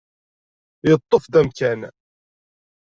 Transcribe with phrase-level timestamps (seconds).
[0.87, 1.81] Yeṭṭef-d amkan.